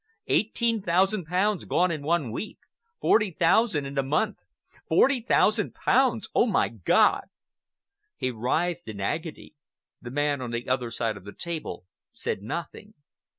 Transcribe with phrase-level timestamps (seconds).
[0.25, 2.57] Eighteen thousand pounds gone in one week,
[2.99, 4.37] forty thousand in a month!
[4.89, 6.27] Forty thousand pounds!
[6.33, 7.25] Oh, my God!"
[8.17, 9.53] He writhed in agony.
[10.01, 12.95] The man on the other side of the table said nothing.